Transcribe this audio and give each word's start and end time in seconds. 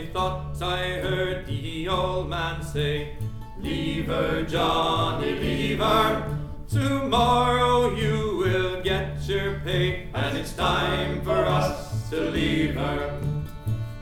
I 0.00 0.06
thought 0.14 0.62
I 0.62 1.00
heard 1.02 1.46
the 1.46 1.86
old 1.88 2.30
man 2.30 2.62
say, 2.62 3.18
Leave 3.58 4.06
her, 4.06 4.42
Johnny, 4.44 5.32
leave 5.32 5.78
her. 5.80 6.38
Tomorrow 6.70 7.94
you 7.94 8.38
will 8.38 8.82
get 8.82 9.20
your 9.28 9.60
pay, 9.60 10.08
and 10.14 10.38
it's 10.38 10.54
time 10.54 11.20
for 11.20 11.44
us 11.44 12.08
to 12.08 12.30
leave 12.30 12.76
her. 12.76 13.20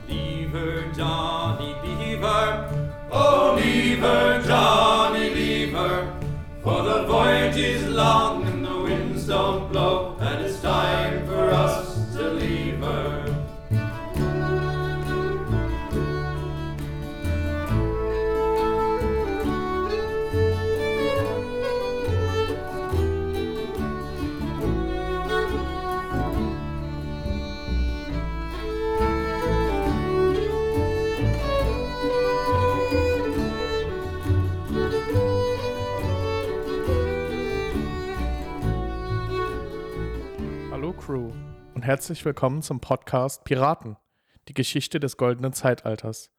Leave 0.07 0.51
her, 0.51 0.89
Johnny, 0.93 1.75
leave 1.83 2.21
her. 2.21 2.93
Oh, 3.11 3.59
leave 3.61 3.99
her, 3.99 4.41
Johnny, 4.43 5.31
leave 5.31 5.73
her. 5.73 6.17
For 6.63 6.81
the 6.81 7.03
voyage 7.07 7.57
is 7.57 7.85
long 7.89 8.47
and 8.47 8.65
the 8.65 8.77
winds 8.83 9.27
don't 9.27 9.69
blow, 9.69 10.15
herzlich 41.89 42.23
willkommen 42.23 42.61
zum 42.61 42.81
Podcast 42.81 43.45
Piraten, 43.45 43.97
die 44.47 44.53
Geschichte 44.53 44.99
des 44.99 45.17
goldenen 45.17 45.53
Zeitalters. 45.53 46.29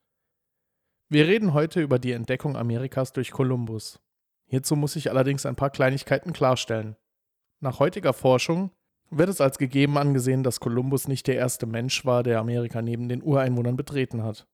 Wir 1.08 1.26
reden 1.26 1.54
heute 1.54 1.80
über 1.80 1.98
die 1.98 2.12
Entdeckung 2.12 2.56
Amerikas 2.56 3.12
durch 3.12 3.32
Kolumbus. 3.32 3.98
Hierzu 4.46 4.76
muss 4.76 4.94
ich 4.94 5.10
allerdings 5.10 5.46
ein 5.46 5.56
paar 5.56 5.70
Kleinigkeiten 5.70 6.32
klarstellen. 6.32 6.94
Nach 7.58 7.80
heutiger 7.80 8.12
Forschung 8.12 8.70
wird 9.10 9.28
es 9.28 9.40
als 9.40 9.58
gegeben 9.58 9.98
angesehen, 9.98 10.44
dass 10.44 10.60
Kolumbus 10.60 11.08
nicht 11.08 11.26
der 11.26 11.34
erste 11.34 11.66
Mensch 11.66 12.06
war, 12.06 12.22
der 12.22 12.38
Amerika 12.38 12.80
neben 12.80 13.08
den 13.08 13.20
Ureinwohnern 13.20 13.76
betreten 13.76 14.22
hat. 14.22 14.46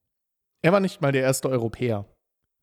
Er 0.62 0.72
war 0.72 0.80
nicht 0.80 1.02
mal 1.02 1.12
der 1.12 1.24
erste 1.24 1.50
Europäer. 1.50 2.06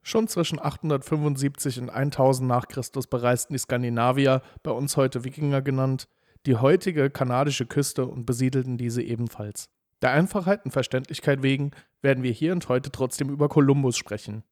Schon 0.01 0.27
zwischen 0.27 0.59
875 0.59 1.81
und 1.81 1.91
1000 1.91 2.49
nach 2.49 2.67
Christus 2.67 3.05
bereisten 3.05 3.53
die 3.53 3.59
Skandinavier, 3.59 4.41
bei 4.63 4.71
uns 4.71 4.97
heute 4.97 5.23
Wikinger 5.23 5.61
genannt, 5.61 6.07
die 6.45 6.55
heutige 6.55 7.09
kanadische 7.09 7.65
Küste 7.65 8.05
und 8.05 8.25
besiedelten 8.25 8.77
diese 8.77 9.01
ebenfalls. 9.01 9.69
Der 10.01 10.11
Einfachheit 10.11 10.65
und 10.65 10.71
Verständlichkeit 10.71 11.43
wegen 11.43 11.71
werden 12.01 12.23
wir 12.23 12.31
hier 12.31 12.51
und 12.51 12.67
heute 12.67 12.91
trotzdem 12.91 13.29
über 13.29 13.47
Kolumbus 13.47 13.95
sprechen. 13.97 14.43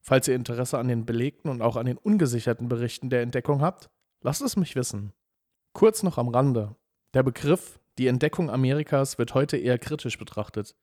Falls 0.00 0.26
ihr 0.26 0.34
Interesse 0.34 0.78
an 0.78 0.88
den 0.88 1.06
belegten 1.06 1.50
und 1.50 1.62
auch 1.62 1.76
an 1.76 1.86
den 1.86 1.98
ungesicherten 1.98 2.68
Berichten 2.68 3.10
der 3.10 3.22
Entdeckung 3.22 3.60
habt, 3.60 3.90
lasst 4.22 4.42
es 4.42 4.56
mich 4.56 4.74
wissen. 4.74 5.12
Kurz 5.72 6.02
noch 6.02 6.18
am 6.18 6.28
Rande. 6.28 6.74
Der 7.14 7.22
Begriff 7.22 7.78
die 7.98 8.06
Entdeckung 8.06 8.48
Amerikas 8.48 9.18
wird 9.18 9.34
heute 9.34 9.56
eher 9.56 9.78
kritisch 9.78 10.18
betrachtet. 10.18 10.76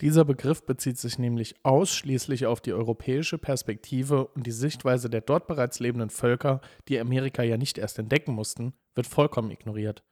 Dieser 0.00 0.24
Begriff 0.24 0.66
bezieht 0.66 0.98
sich 0.98 1.18
nämlich 1.18 1.54
ausschließlich 1.62 2.46
auf 2.46 2.60
die 2.60 2.72
europäische 2.72 3.38
Perspektive 3.38 4.26
und 4.26 4.46
die 4.46 4.52
Sichtweise 4.52 5.08
der 5.08 5.20
dort 5.20 5.46
bereits 5.46 5.78
lebenden 5.78 6.10
Völker, 6.10 6.60
die 6.88 6.98
Amerika 6.98 7.42
ja 7.44 7.56
nicht 7.56 7.78
erst 7.78 7.98
entdecken 7.98 8.32
mussten, 8.32 8.74
wird 8.96 9.06
vollkommen 9.06 9.52
ignoriert. 9.52 10.02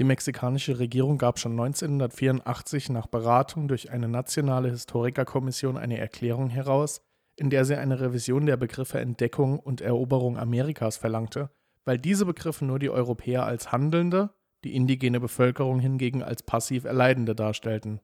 Die 0.00 0.04
mexikanische 0.04 0.78
Regierung 0.78 1.18
gab 1.18 1.38
schon 1.38 1.52
1984 1.52 2.88
nach 2.88 3.06
Beratung 3.06 3.68
durch 3.68 3.90
eine 3.90 4.08
nationale 4.08 4.70
Historikerkommission 4.70 5.76
eine 5.76 5.98
Erklärung 5.98 6.48
heraus, 6.48 7.02
in 7.36 7.50
der 7.50 7.64
sie 7.64 7.76
eine 7.76 8.00
Revision 8.00 8.46
der 8.46 8.56
Begriffe 8.56 8.98
Entdeckung 8.98 9.60
und 9.60 9.80
Eroberung 9.80 10.38
Amerikas 10.38 10.96
verlangte, 10.96 11.50
weil 11.84 11.98
diese 11.98 12.26
Begriffe 12.26 12.64
nur 12.64 12.78
die 12.78 12.90
Europäer 12.90 13.44
als 13.44 13.70
Handelnde, 13.72 14.30
die 14.64 14.74
indigene 14.74 15.20
Bevölkerung 15.20 15.80
hingegen 15.80 16.22
als 16.22 16.42
passiv 16.42 16.84
Erleidende 16.84 17.34
darstellten. 17.34 18.00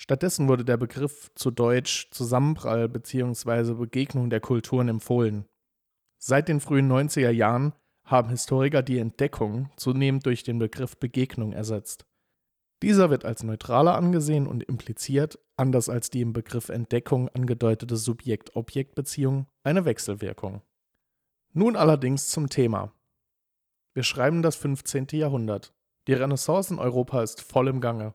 Stattdessen 0.00 0.46
wurde 0.46 0.64
der 0.64 0.76
Begriff 0.76 1.28
zu 1.34 1.50
Deutsch 1.50 2.08
Zusammenprall 2.12 2.88
bzw. 2.88 3.74
Begegnung 3.74 4.30
der 4.30 4.38
Kulturen 4.38 4.88
empfohlen. 4.88 5.44
Seit 6.18 6.46
den 6.46 6.60
frühen 6.60 6.90
90er 6.90 7.30
Jahren 7.30 7.74
haben 8.04 8.30
Historiker 8.30 8.82
die 8.82 8.98
Entdeckung 8.98 9.70
zunehmend 9.76 10.24
durch 10.24 10.44
den 10.44 10.60
Begriff 10.60 10.96
Begegnung 10.96 11.52
ersetzt. 11.52 12.06
Dieser 12.80 13.10
wird 13.10 13.24
als 13.24 13.42
neutraler 13.42 13.96
angesehen 13.96 14.46
und 14.46 14.62
impliziert, 14.62 15.40
anders 15.56 15.88
als 15.88 16.10
die 16.10 16.20
im 16.20 16.32
Begriff 16.32 16.68
Entdeckung 16.68 17.28
angedeutete 17.30 17.96
Subjekt-Objekt-Beziehung, 17.96 19.48
eine 19.64 19.84
Wechselwirkung. 19.84 20.62
Nun 21.52 21.74
allerdings 21.74 22.28
zum 22.28 22.48
Thema. 22.48 22.92
Wir 23.94 24.04
schreiben 24.04 24.42
das 24.42 24.54
15. 24.54 25.08
Jahrhundert. 25.10 25.74
Die 26.06 26.12
Renaissance 26.12 26.72
in 26.72 26.78
Europa 26.78 27.20
ist 27.20 27.40
voll 27.40 27.66
im 27.66 27.80
Gange. 27.80 28.14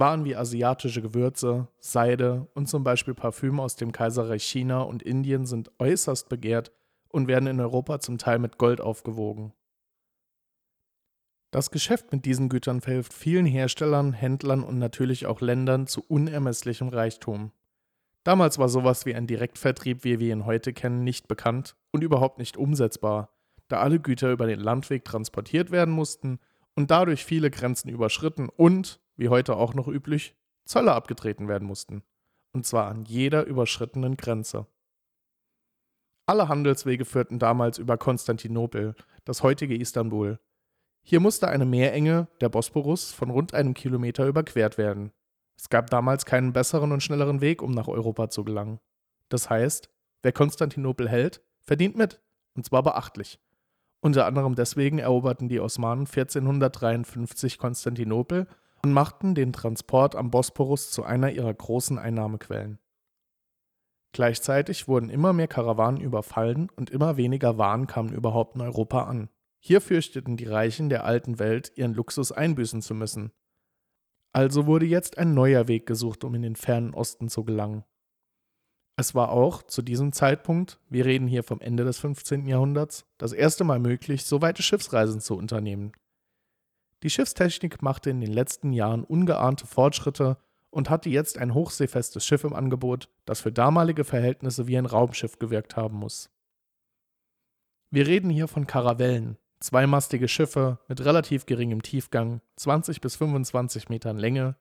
Waren 0.00 0.24
wie 0.24 0.34
asiatische 0.34 1.02
Gewürze, 1.02 1.68
Seide 1.78 2.48
und 2.54 2.70
zum 2.70 2.82
Beispiel 2.82 3.12
Parfüm 3.12 3.60
aus 3.60 3.76
dem 3.76 3.92
Kaiserreich 3.92 4.42
China 4.42 4.80
und 4.80 5.02
Indien 5.02 5.44
sind 5.44 5.70
äußerst 5.78 6.30
begehrt 6.30 6.72
und 7.08 7.28
werden 7.28 7.46
in 7.46 7.60
Europa 7.60 8.00
zum 8.00 8.16
Teil 8.16 8.38
mit 8.38 8.56
Gold 8.56 8.80
aufgewogen. 8.80 9.52
Das 11.50 11.70
Geschäft 11.70 12.12
mit 12.12 12.24
diesen 12.24 12.48
Gütern 12.48 12.80
verhilft 12.80 13.12
vielen 13.12 13.44
Herstellern, 13.44 14.14
Händlern 14.14 14.62
und 14.62 14.78
natürlich 14.78 15.26
auch 15.26 15.42
Ländern 15.42 15.86
zu 15.86 16.02
unermesslichem 16.08 16.88
Reichtum. 16.88 17.52
Damals 18.24 18.58
war 18.58 18.70
sowas 18.70 19.04
wie 19.04 19.14
ein 19.14 19.26
Direktvertrieb, 19.26 20.02
wie 20.02 20.18
wir 20.18 20.32
ihn 20.32 20.46
heute 20.46 20.72
kennen, 20.72 21.04
nicht 21.04 21.28
bekannt 21.28 21.76
und 21.90 22.02
überhaupt 22.02 22.38
nicht 22.38 22.56
umsetzbar, 22.56 23.34
da 23.68 23.80
alle 23.80 24.00
Güter 24.00 24.32
über 24.32 24.46
den 24.46 24.60
Landweg 24.60 25.04
transportiert 25.04 25.70
werden 25.70 25.92
mussten 25.92 26.38
und 26.74 26.90
dadurch 26.90 27.22
viele 27.26 27.50
Grenzen 27.50 27.90
überschritten 27.90 28.48
und, 28.48 28.98
wie 29.16 29.28
heute 29.28 29.56
auch 29.56 29.74
noch 29.74 29.88
üblich, 29.88 30.34
Zölle 30.64 30.92
abgetreten 30.92 31.48
werden 31.48 31.66
mussten. 31.66 32.02
Und 32.52 32.66
zwar 32.66 32.88
an 32.88 33.04
jeder 33.04 33.44
überschrittenen 33.44 34.16
Grenze. 34.16 34.66
Alle 36.26 36.48
Handelswege 36.48 37.04
führten 37.04 37.38
damals 37.38 37.78
über 37.78 37.98
Konstantinopel, 37.98 38.94
das 39.24 39.42
heutige 39.42 39.76
Istanbul. 39.76 40.38
Hier 41.02 41.18
musste 41.18 41.48
eine 41.48 41.64
Meerenge, 41.64 42.28
der 42.40 42.48
Bosporus, 42.48 43.12
von 43.12 43.30
rund 43.30 43.54
einem 43.54 43.74
Kilometer 43.74 44.26
überquert 44.26 44.78
werden. 44.78 45.12
Es 45.56 45.68
gab 45.68 45.90
damals 45.90 46.24
keinen 46.24 46.52
besseren 46.52 46.92
und 46.92 47.02
schnelleren 47.02 47.40
Weg, 47.40 47.62
um 47.62 47.72
nach 47.72 47.88
Europa 47.88 48.30
zu 48.30 48.44
gelangen. 48.44 48.80
Das 49.28 49.50
heißt, 49.50 49.90
wer 50.22 50.32
Konstantinopel 50.32 51.08
hält, 51.08 51.42
verdient 51.60 51.96
mit, 51.96 52.20
und 52.54 52.64
zwar 52.64 52.82
beachtlich. 52.82 53.40
Unter 54.00 54.26
anderem 54.26 54.54
deswegen 54.54 54.98
eroberten 54.98 55.48
die 55.48 55.60
Osmanen 55.60 56.06
1453 56.06 57.58
Konstantinopel 57.58 58.46
und 58.82 58.92
machten 58.92 59.34
den 59.34 59.52
Transport 59.52 60.16
am 60.16 60.30
Bosporus 60.30 60.90
zu 60.90 61.04
einer 61.04 61.30
ihrer 61.30 61.52
großen 61.52 61.98
Einnahmequellen. 61.98 62.78
Gleichzeitig 64.12 64.88
wurden 64.88 65.08
immer 65.08 65.32
mehr 65.32 65.48
Karawanen 65.48 66.00
überfallen 66.00 66.68
und 66.74 66.90
immer 66.90 67.16
weniger 67.16 67.58
Waren 67.58 67.86
kamen 67.86 68.12
überhaupt 68.12 68.56
in 68.56 68.60
Europa 68.60 69.04
an. 69.04 69.28
Hier 69.60 69.80
fürchteten 69.80 70.36
die 70.36 70.46
Reichen 70.46 70.88
der 70.88 71.04
alten 71.04 71.38
Welt, 71.38 71.72
ihren 71.76 71.94
Luxus 71.94 72.32
einbüßen 72.32 72.82
zu 72.82 72.94
müssen. 72.94 73.30
Also 74.32 74.66
wurde 74.66 74.86
jetzt 74.86 75.18
ein 75.18 75.34
neuer 75.34 75.68
Weg 75.68 75.86
gesucht, 75.86 76.24
um 76.24 76.34
in 76.34 76.42
den 76.42 76.56
fernen 76.56 76.94
Osten 76.94 77.28
zu 77.28 77.44
gelangen. 77.44 77.84
Es 78.96 79.14
war 79.14 79.30
auch 79.30 79.62
zu 79.62 79.82
diesem 79.82 80.12
Zeitpunkt, 80.12 80.78
wir 80.88 81.04
reden 81.04 81.26
hier 81.26 81.42
vom 81.42 81.60
Ende 81.60 81.84
des 81.84 81.98
15. 81.98 82.46
Jahrhunderts, 82.46 83.06
das 83.18 83.32
erste 83.32 83.64
Mal 83.64 83.78
möglich, 83.78 84.24
so 84.24 84.42
weite 84.42 84.62
Schiffsreisen 84.62 85.20
zu 85.20 85.36
unternehmen. 85.36 85.92
Die 87.02 87.10
Schiffstechnik 87.10 87.82
machte 87.82 88.10
in 88.10 88.20
den 88.20 88.32
letzten 88.32 88.72
Jahren 88.72 89.04
ungeahnte 89.04 89.66
Fortschritte 89.66 90.36
und 90.70 90.90
hatte 90.90 91.08
jetzt 91.08 91.38
ein 91.38 91.54
hochseefestes 91.54 92.24
Schiff 92.24 92.44
im 92.44 92.52
Angebot, 92.52 93.08
das 93.24 93.40
für 93.40 93.52
damalige 93.52 94.04
Verhältnisse 94.04 94.66
wie 94.66 94.76
ein 94.76 94.86
Raumschiff 94.86 95.38
gewirkt 95.38 95.76
haben 95.76 95.96
muss. 95.96 96.30
Wir 97.90 98.06
reden 98.06 98.30
hier 98.30 98.46
von 98.46 98.66
Karavellen, 98.66 99.36
zweimastige 99.60 100.28
Schiffe 100.28 100.78
mit 100.88 101.04
relativ 101.04 101.46
geringem 101.46 101.82
Tiefgang, 101.82 102.40
20 102.56 103.00
bis 103.00 103.16
25 103.16 103.88
Metern 103.88 104.18
Länge, 104.18 104.56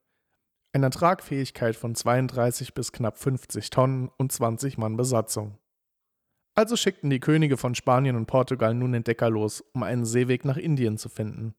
einer 0.74 0.92
Tragfähigkeit 0.92 1.76
von 1.76 1.94
32 1.94 2.74
bis 2.74 2.92
knapp 2.92 3.18
50 3.18 3.70
Tonnen 3.70 4.10
und 4.18 4.32
20 4.32 4.78
Mann 4.78 4.98
Besatzung. 4.98 5.58
Also 6.56 6.76
schickten 6.76 7.10
die 7.10 7.20
Könige 7.20 7.58
von 7.58 7.76
Spanien 7.76 8.16
und 8.16 8.26
Portugal 8.26 8.74
nun 8.74 8.94
Entdecker 8.94 9.30
los, 9.30 9.62
um 9.74 9.84
einen 9.84 10.06
Seeweg 10.06 10.46
nach 10.46 10.58
Indien 10.58 10.98
zu 10.98 11.10
finden. 11.10 11.56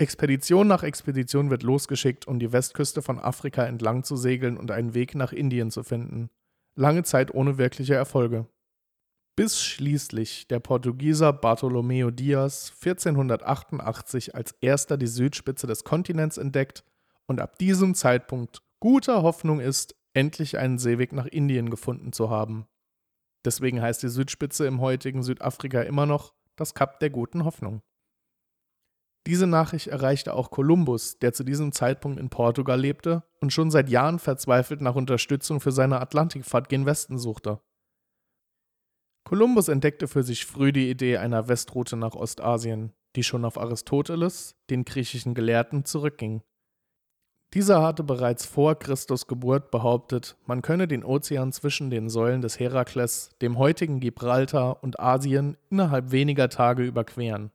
Expedition 0.00 0.68
nach 0.68 0.84
Expedition 0.84 1.50
wird 1.50 1.64
losgeschickt, 1.64 2.28
um 2.28 2.38
die 2.38 2.52
Westküste 2.52 3.02
von 3.02 3.18
Afrika 3.18 3.64
entlang 3.64 4.04
zu 4.04 4.16
segeln 4.16 4.56
und 4.56 4.70
einen 4.70 4.94
Weg 4.94 5.16
nach 5.16 5.32
Indien 5.32 5.72
zu 5.72 5.82
finden. 5.82 6.30
Lange 6.76 7.02
Zeit 7.02 7.34
ohne 7.34 7.58
wirkliche 7.58 7.94
Erfolge. 7.94 8.46
Bis 9.34 9.60
schließlich 9.60 10.46
der 10.46 10.60
Portugieser 10.60 11.32
Bartolomeo 11.32 12.12
Dias 12.12 12.72
1488 12.80 14.36
als 14.36 14.52
erster 14.60 14.96
die 14.96 15.08
Südspitze 15.08 15.66
des 15.66 15.82
Kontinents 15.82 16.38
entdeckt 16.38 16.84
und 17.26 17.40
ab 17.40 17.58
diesem 17.58 17.94
Zeitpunkt 17.94 18.62
guter 18.80 19.22
Hoffnung 19.22 19.58
ist, 19.58 19.96
endlich 20.14 20.58
einen 20.58 20.78
Seeweg 20.78 21.12
nach 21.12 21.26
Indien 21.26 21.70
gefunden 21.70 22.12
zu 22.12 22.30
haben. 22.30 22.66
Deswegen 23.44 23.80
heißt 23.82 24.02
die 24.02 24.08
Südspitze 24.08 24.66
im 24.66 24.80
heutigen 24.80 25.22
Südafrika 25.22 25.82
immer 25.82 26.06
noch 26.06 26.34
das 26.56 26.74
Kap 26.74 27.00
der 27.00 27.10
guten 27.10 27.44
Hoffnung. 27.44 27.82
Diese 29.26 29.46
Nachricht 29.46 29.88
erreichte 29.88 30.34
auch 30.34 30.50
Kolumbus, 30.50 31.18
der 31.18 31.32
zu 31.32 31.44
diesem 31.44 31.72
Zeitpunkt 31.72 32.18
in 32.18 32.30
Portugal 32.30 32.80
lebte 32.80 33.24
und 33.40 33.52
schon 33.52 33.70
seit 33.70 33.88
Jahren 33.88 34.18
verzweifelt 34.18 34.80
nach 34.80 34.94
Unterstützung 34.94 35.60
für 35.60 35.72
seine 35.72 36.00
Atlantikfahrt 36.00 36.68
gen 36.68 36.86
Westen 36.86 37.18
suchte. 37.18 37.60
Kolumbus 39.24 39.68
entdeckte 39.68 40.08
für 40.08 40.22
sich 40.22 40.46
früh 40.46 40.72
die 40.72 40.88
Idee 40.88 41.18
einer 41.18 41.48
Westroute 41.48 41.96
nach 41.96 42.14
Ostasien, 42.14 42.94
die 43.14 43.22
schon 43.22 43.44
auf 43.44 43.58
Aristoteles, 43.58 44.56
den 44.70 44.86
griechischen 44.86 45.34
Gelehrten, 45.34 45.84
zurückging. 45.84 46.42
Dieser 47.54 47.82
hatte 47.82 48.04
bereits 48.04 48.44
vor 48.44 48.78
Christus 48.78 49.26
Geburt 49.26 49.70
behauptet, 49.70 50.36
man 50.46 50.60
könne 50.60 50.86
den 50.86 51.04
Ozean 51.04 51.50
zwischen 51.52 51.88
den 51.88 52.10
Säulen 52.10 52.42
des 52.42 52.58
Herakles, 52.58 53.30
dem 53.40 53.58
heutigen 53.58 54.00
Gibraltar 54.00 54.82
und 54.82 55.00
Asien 55.00 55.56
innerhalb 55.70 56.10
weniger 56.10 56.50
Tage 56.50 56.84
überqueren. 56.84 57.50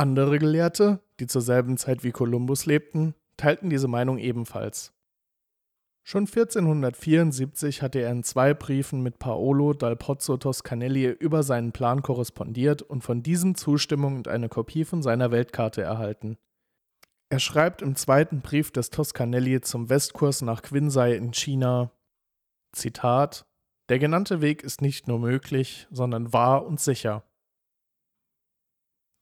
Andere 0.00 0.38
Gelehrte, 0.38 1.00
die 1.20 1.26
zur 1.26 1.42
selben 1.42 1.76
Zeit 1.76 2.04
wie 2.04 2.10
Kolumbus 2.10 2.64
lebten, 2.64 3.14
teilten 3.36 3.68
diese 3.68 3.86
Meinung 3.86 4.16
ebenfalls. 4.16 4.94
Schon 6.02 6.22
1474 6.22 7.82
hatte 7.82 7.98
er 7.98 8.10
in 8.10 8.22
zwei 8.24 8.54
Briefen 8.54 9.02
mit 9.02 9.18
Paolo 9.18 9.74
dal 9.74 9.96
Pozzo 9.96 10.38
Toscanelli 10.38 11.04
über 11.04 11.42
seinen 11.42 11.72
Plan 11.72 12.00
korrespondiert 12.00 12.80
und 12.80 13.04
von 13.04 13.22
diesem 13.22 13.56
Zustimmung 13.56 14.16
und 14.16 14.26
eine 14.26 14.48
Kopie 14.48 14.86
von 14.86 15.02
seiner 15.02 15.32
Weltkarte 15.32 15.82
erhalten. 15.82 16.38
Er 17.28 17.38
schreibt 17.38 17.82
im 17.82 17.94
zweiten 17.94 18.40
Brief 18.40 18.70
des 18.70 18.88
Toscanelli 18.88 19.60
zum 19.60 19.90
Westkurs 19.90 20.40
nach 20.40 20.62
Quinsay 20.62 21.14
in 21.14 21.34
China: 21.34 21.90
Zitat: 22.72 23.44
Der 23.90 23.98
genannte 23.98 24.40
Weg 24.40 24.62
ist 24.62 24.80
nicht 24.80 25.08
nur 25.08 25.18
möglich, 25.18 25.88
sondern 25.90 26.32
wahr 26.32 26.64
und 26.64 26.80
sicher. 26.80 27.22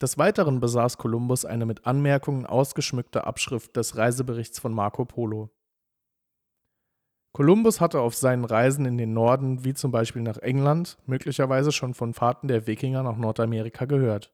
Des 0.00 0.16
Weiteren 0.16 0.60
besaß 0.60 0.96
Kolumbus 0.96 1.44
eine 1.44 1.66
mit 1.66 1.84
Anmerkungen 1.84 2.46
ausgeschmückte 2.46 3.24
Abschrift 3.24 3.76
des 3.76 3.96
Reiseberichts 3.96 4.60
von 4.60 4.72
Marco 4.72 5.04
Polo. 5.04 5.50
Kolumbus 7.32 7.80
hatte 7.80 8.00
auf 8.00 8.14
seinen 8.14 8.44
Reisen 8.44 8.84
in 8.84 8.96
den 8.96 9.12
Norden, 9.12 9.64
wie 9.64 9.74
zum 9.74 9.90
Beispiel 9.90 10.22
nach 10.22 10.38
England, 10.38 10.98
möglicherweise 11.06 11.72
schon 11.72 11.94
von 11.94 12.14
Fahrten 12.14 12.48
der 12.48 12.66
Wikinger 12.66 13.02
nach 13.02 13.16
Nordamerika 13.16 13.84
gehört. 13.86 14.32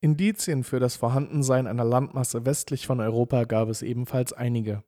Indizien 0.00 0.62
für 0.64 0.80
das 0.80 0.96
Vorhandensein 0.96 1.66
einer 1.66 1.84
Landmasse 1.84 2.44
westlich 2.44 2.86
von 2.86 3.00
Europa 3.00 3.44
gab 3.44 3.68
es 3.68 3.82
ebenfalls 3.82 4.32
einige. 4.32 4.82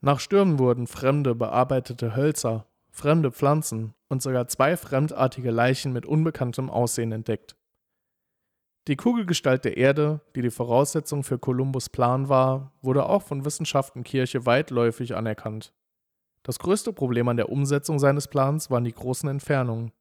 Nach 0.00 0.20
Stürmen 0.20 0.58
wurden 0.58 0.86
fremde 0.86 1.34
bearbeitete 1.34 2.14
Hölzer, 2.14 2.66
fremde 2.90 3.32
Pflanzen 3.32 3.94
und 4.08 4.22
sogar 4.22 4.46
zwei 4.48 4.76
fremdartige 4.76 5.50
Leichen 5.50 5.92
mit 5.92 6.06
unbekanntem 6.06 6.70
Aussehen 6.70 7.10
entdeckt. 7.10 7.56
Die 8.86 8.96
Kugelgestalt 8.96 9.64
der 9.64 9.78
Erde, 9.78 10.20
die 10.36 10.42
die 10.42 10.50
Voraussetzung 10.50 11.24
für 11.24 11.38
Kolumbus 11.38 11.88
Plan 11.88 12.28
war, 12.28 12.72
wurde 12.82 13.06
auch 13.06 13.22
von 13.22 13.46
Wissenschaft 13.46 13.96
und 13.96 14.04
Kirche 14.04 14.44
weitläufig 14.44 15.16
anerkannt. 15.16 15.72
Das 16.42 16.58
größte 16.58 16.92
Problem 16.92 17.28
an 17.28 17.38
der 17.38 17.48
Umsetzung 17.48 17.98
seines 17.98 18.28
Plans 18.28 18.70
waren 18.70 18.84
die 18.84 18.92
großen 18.92 19.28
Entfernungen. 19.30 19.92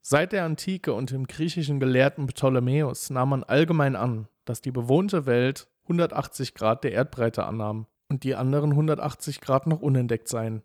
Seit 0.00 0.32
der 0.32 0.44
Antike 0.44 0.94
und 0.94 1.10
dem 1.10 1.26
griechischen 1.26 1.78
Gelehrten 1.78 2.26
Ptolemäus 2.26 3.10
nahm 3.10 3.28
man 3.28 3.44
allgemein 3.44 3.94
an, 3.94 4.28
dass 4.46 4.62
die 4.62 4.70
bewohnte 4.70 5.26
Welt 5.26 5.68
180 5.82 6.54
Grad 6.54 6.82
der 6.82 6.92
Erdbreite 6.92 7.44
annahm 7.44 7.86
und 8.08 8.24
die 8.24 8.36
anderen 8.36 8.70
180 8.70 9.42
Grad 9.42 9.66
noch 9.66 9.82
unentdeckt 9.82 10.28
seien. 10.28 10.62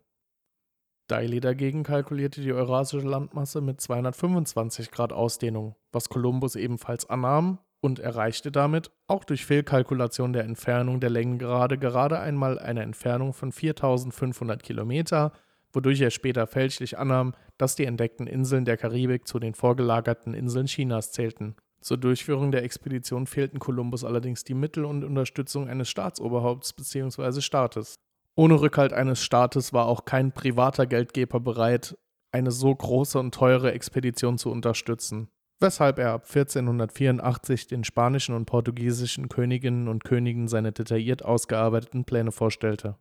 Daily 1.12 1.40
dagegen 1.40 1.82
kalkulierte 1.82 2.40
die 2.40 2.54
eurasische 2.54 3.06
Landmasse 3.06 3.60
mit 3.60 3.82
225 3.82 4.90
Grad 4.90 5.12
Ausdehnung, 5.12 5.74
was 5.92 6.08
Kolumbus 6.08 6.56
ebenfalls 6.56 7.10
annahm 7.10 7.58
und 7.82 7.98
erreichte 7.98 8.50
damit, 8.50 8.90
auch 9.08 9.22
durch 9.24 9.44
Fehlkalkulation 9.44 10.32
der 10.32 10.44
Entfernung 10.44 11.00
der 11.00 11.10
Längengrade, 11.10 11.76
gerade 11.76 12.18
einmal 12.18 12.58
eine 12.58 12.80
Entfernung 12.80 13.34
von 13.34 13.52
4500 13.52 14.62
Kilometer, 14.62 15.32
wodurch 15.74 16.00
er 16.00 16.10
später 16.10 16.46
fälschlich 16.46 16.96
annahm, 16.96 17.34
dass 17.58 17.76
die 17.76 17.84
entdeckten 17.84 18.26
Inseln 18.26 18.64
der 18.64 18.78
Karibik 18.78 19.28
zu 19.28 19.38
den 19.38 19.52
vorgelagerten 19.52 20.32
Inseln 20.32 20.64
Chinas 20.64 21.12
zählten. 21.12 21.56
Zur 21.82 21.98
Durchführung 21.98 22.52
der 22.52 22.62
Expedition 22.62 23.26
fehlten 23.26 23.58
Kolumbus 23.58 24.02
allerdings 24.02 24.44
die 24.44 24.54
Mittel 24.54 24.86
und 24.86 25.04
Unterstützung 25.04 25.68
eines 25.68 25.90
Staatsoberhaupts 25.90 26.72
bzw. 26.72 27.42
Staates. 27.42 27.96
Ohne 28.34 28.60
Rückhalt 28.60 28.92
eines 28.92 29.22
Staates 29.22 29.72
war 29.72 29.86
auch 29.86 30.04
kein 30.04 30.32
privater 30.32 30.86
Geldgeber 30.86 31.40
bereit, 31.40 31.98
eine 32.32 32.50
so 32.50 32.74
große 32.74 33.18
und 33.18 33.34
teure 33.34 33.72
Expedition 33.72 34.38
zu 34.38 34.50
unterstützen, 34.50 35.28
weshalb 35.60 35.98
er 35.98 36.12
ab 36.12 36.22
1484 36.22 37.66
den 37.66 37.84
spanischen 37.84 38.34
und 38.34 38.46
portugiesischen 38.46 39.28
Königinnen 39.28 39.86
und 39.86 40.04
Königen 40.04 40.48
seine 40.48 40.72
detailliert 40.72 41.24
ausgearbeiteten 41.24 42.04
Pläne 42.04 42.32
vorstellte. 42.32 42.96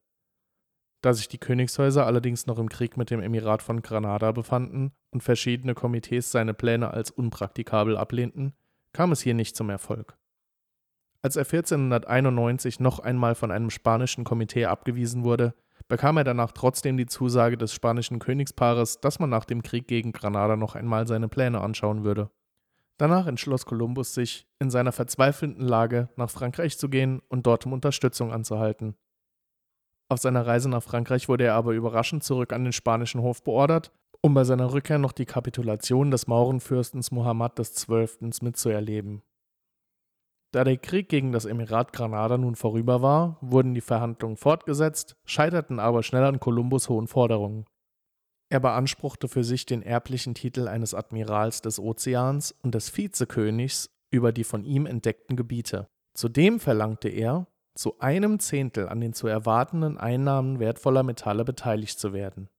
Da 1.01 1.13
sich 1.13 1.29
die 1.29 1.39
Königshäuser 1.39 2.05
allerdings 2.05 2.45
noch 2.45 2.59
im 2.59 2.69
Krieg 2.69 2.97
mit 2.97 3.09
dem 3.09 3.21
Emirat 3.21 3.63
von 3.63 3.81
Granada 3.81 4.33
befanden 4.33 4.91
und 5.11 5.23
verschiedene 5.23 5.73
Komitees 5.73 6.31
seine 6.31 6.53
Pläne 6.53 6.91
als 6.91 7.09
unpraktikabel 7.09 7.97
ablehnten, 7.97 8.53
kam 8.93 9.11
es 9.11 9.21
hier 9.21 9.33
nicht 9.33 9.55
zum 9.55 9.69
Erfolg. 9.69 10.17
Als 11.23 11.35
er 11.35 11.43
1491 11.43 12.79
noch 12.79 12.99
einmal 12.99 13.35
von 13.35 13.51
einem 13.51 13.69
spanischen 13.69 14.23
Komitee 14.23 14.65
abgewiesen 14.65 15.23
wurde, 15.23 15.53
bekam 15.87 16.17
er 16.17 16.23
danach 16.23 16.51
trotzdem 16.51 16.97
die 16.97 17.05
Zusage 17.05 17.57
des 17.57 17.73
spanischen 17.73 18.17
Königspaares, 18.17 19.01
dass 19.01 19.19
man 19.19 19.29
nach 19.29 19.45
dem 19.45 19.61
Krieg 19.61 19.87
gegen 19.87 20.13
Granada 20.13 20.55
noch 20.55 20.75
einmal 20.75 21.05
seine 21.05 21.27
Pläne 21.27 21.61
anschauen 21.61 22.03
würde. 22.03 22.31
Danach 22.97 23.27
entschloss 23.27 23.65
Kolumbus 23.65 24.13
sich, 24.13 24.47
in 24.59 24.69
seiner 24.69 24.91
verzweifelnden 24.91 25.67
Lage 25.67 26.09
nach 26.15 26.29
Frankreich 26.29 26.77
zu 26.77 26.89
gehen 26.89 27.21
und 27.29 27.45
dort 27.45 27.65
um 27.65 27.73
Unterstützung 27.73 28.31
anzuhalten. 28.31 28.95
Auf 30.07 30.19
seiner 30.19 30.45
Reise 30.45 30.69
nach 30.69 30.83
Frankreich 30.83 31.29
wurde 31.29 31.45
er 31.45 31.55
aber 31.55 31.71
überraschend 31.73 32.23
zurück 32.23 32.51
an 32.53 32.63
den 32.63 32.73
spanischen 32.73 33.21
Hof 33.21 33.43
beordert, 33.43 33.91
um 34.21 34.33
bei 34.33 34.43
seiner 34.43 34.71
Rückkehr 34.71 34.97
noch 34.97 35.13
die 35.13 35.25
Kapitulation 35.25 36.11
des 36.11 36.27
Maurenfürstens 36.27 37.11
Mohammed 37.11 37.55
XII. 37.55 38.29
mitzuerleben. 38.41 39.23
Da 40.51 40.65
der 40.65 40.77
Krieg 40.77 41.07
gegen 41.07 41.31
das 41.31 41.45
Emirat 41.45 41.93
Granada 41.93 42.37
nun 42.37 42.55
vorüber 42.55 43.01
war, 43.01 43.37
wurden 43.39 43.73
die 43.73 43.81
Verhandlungen 43.81 44.35
fortgesetzt, 44.35 45.15
scheiterten 45.25 45.79
aber 45.79 46.03
schnell 46.03 46.23
an 46.23 46.41
Kolumbus 46.41 46.89
hohen 46.89 47.07
Forderungen. 47.07 47.65
Er 48.49 48.59
beanspruchte 48.59 49.29
für 49.29 49.45
sich 49.45 49.65
den 49.65 49.81
erblichen 49.81 50.35
Titel 50.35 50.67
eines 50.67 50.93
Admirals 50.93 51.61
des 51.61 51.79
Ozeans 51.79 52.53
und 52.61 52.75
des 52.75 52.95
Vizekönigs 52.95 53.89
über 54.11 54.33
die 54.33 54.43
von 54.43 54.65
ihm 54.65 54.85
entdeckten 54.85 55.37
Gebiete. 55.37 55.87
Zudem 56.13 56.59
verlangte 56.59 57.07
er, 57.07 57.47
zu 57.75 57.99
einem 57.99 58.39
Zehntel 58.39 58.89
an 58.89 58.99
den 58.99 59.13
zu 59.13 59.27
erwartenden 59.27 59.97
Einnahmen 59.97 60.59
wertvoller 60.59 61.03
Metalle 61.03 61.45
beteiligt 61.45 61.97
zu 61.97 62.11
werden. 62.11 62.49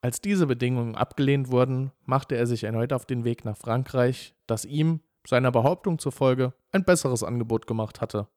Als 0.00 0.20
diese 0.20 0.48
Bedingungen 0.48 0.96
abgelehnt 0.96 1.52
wurden, 1.52 1.92
machte 2.04 2.34
er 2.34 2.48
sich 2.48 2.64
erneut 2.64 2.92
auf 2.92 3.06
den 3.06 3.24
Weg 3.24 3.44
nach 3.44 3.56
Frankreich, 3.56 4.34
das 4.48 4.64
ihm, 4.64 5.00
seiner 5.26 5.52
Behauptung 5.52 5.98
zufolge 5.98 6.54
ein 6.70 6.84
besseres 6.84 7.22
Angebot 7.22 7.66
gemacht 7.66 8.00
hatte. 8.00 8.28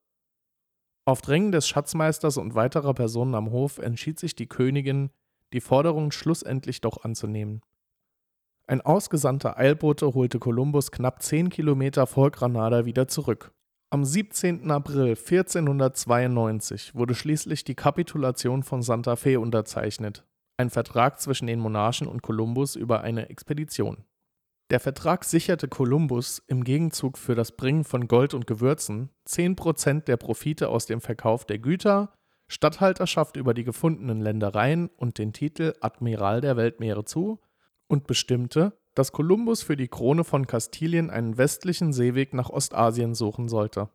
Auf 1.05 1.21
Drängen 1.21 1.51
des 1.51 1.67
Schatzmeisters 1.67 2.37
und 2.37 2.55
weiterer 2.55 2.93
Personen 2.93 3.35
am 3.35 3.51
Hof 3.51 3.77
entschied 3.77 4.19
sich 4.19 4.35
die 4.35 4.47
Königin, 4.47 5.11
die 5.53 5.61
Forderung 5.61 6.11
schlussendlich 6.11 6.81
doch 6.81 7.03
anzunehmen. 7.03 7.61
Ein 8.67 8.81
ausgesandter 8.81 9.57
Eilbote 9.59 10.15
holte 10.15 10.39
Kolumbus 10.39 10.91
knapp 10.91 11.21
zehn 11.21 11.49
Kilometer 11.49 12.07
vor 12.07 12.31
Granada 12.31 12.85
wieder 12.85 13.07
zurück. 13.07 13.51
Am 13.91 14.03
17. 14.03 14.71
April 14.71 15.09
1492 15.09 16.95
wurde 16.95 17.13
schließlich 17.13 17.63
die 17.63 17.75
Kapitulation 17.75 18.63
von 18.63 18.81
Santa 18.81 19.15
Fe 19.15 19.39
unterzeichnet, 19.39 20.25
ein 20.57 20.71
Vertrag 20.71 21.21
zwischen 21.21 21.45
den 21.45 21.59
Monarchen 21.59 22.07
und 22.07 22.23
Kolumbus 22.23 22.75
über 22.75 23.01
eine 23.01 23.29
Expedition. 23.29 24.03
Der 24.71 24.79
Vertrag 24.79 25.25
sicherte 25.25 25.67
Kolumbus 25.67 26.41
im 26.47 26.63
Gegenzug 26.63 27.19
für 27.19 27.35
das 27.35 27.51
Bringen 27.51 27.83
von 27.83 28.07
Gold 28.07 28.33
und 28.33 28.47
Gewürzen 28.47 29.11
10% 29.27 30.05
der 30.05 30.17
Profite 30.17 30.69
aus 30.69 30.87
dem 30.87 31.01
Verkauf 31.01 31.45
der 31.45 31.59
Güter, 31.59 32.13
Statthalterschaft 32.47 33.37
über 33.37 33.53
die 33.53 33.63
gefundenen 33.63 34.21
Ländereien 34.21 34.89
und 34.97 35.19
den 35.19 35.33
Titel 35.33 35.73
Admiral 35.81 36.41
der 36.41 36.57
Weltmeere 36.57 37.05
zu 37.05 37.39
und 37.87 38.07
bestimmte, 38.07 38.73
dass 38.95 39.11
Kolumbus 39.11 39.61
für 39.61 39.77
die 39.77 39.87
Krone 39.87 40.23
von 40.23 40.47
Kastilien 40.47 41.11
einen 41.11 41.37
westlichen 41.37 41.93
Seeweg 41.93 42.33
nach 42.33 42.49
Ostasien 42.49 43.13
suchen 43.13 43.49
sollte. 43.49 43.89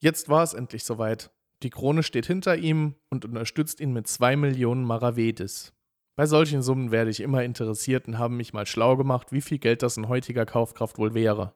Jetzt 0.00 0.28
war 0.28 0.42
es 0.42 0.52
endlich 0.52 0.84
soweit. 0.84 1.30
Die 1.62 1.70
Krone 1.70 2.02
steht 2.02 2.26
hinter 2.26 2.56
ihm 2.56 2.96
und 3.08 3.24
unterstützt 3.24 3.80
ihn 3.80 3.92
mit 3.92 4.08
zwei 4.08 4.36
Millionen 4.36 4.84
Maravedis, 4.84 5.72
bei 6.14 6.26
solchen 6.26 6.62
Summen 6.62 6.90
werde 6.90 7.10
ich 7.10 7.20
immer 7.20 7.42
interessiert 7.42 8.06
und 8.06 8.18
habe 8.18 8.34
mich 8.34 8.52
mal 8.52 8.66
schlau 8.66 8.96
gemacht, 8.96 9.32
wie 9.32 9.40
viel 9.40 9.58
Geld 9.58 9.82
das 9.82 9.96
in 9.96 10.08
heutiger 10.08 10.44
Kaufkraft 10.44 10.98
wohl 10.98 11.14
wäre. 11.14 11.54